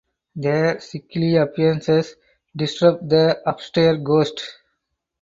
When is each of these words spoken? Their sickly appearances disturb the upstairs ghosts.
Their 0.35 0.79
sickly 0.79 1.35
appearances 1.35 2.15
disturb 2.55 3.07
the 3.07 3.39
upstairs 3.47 3.99
ghosts. 4.03 4.51